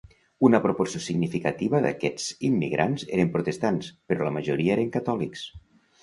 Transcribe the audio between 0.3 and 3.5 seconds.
Una proporció significativa d'aquests immigrants eren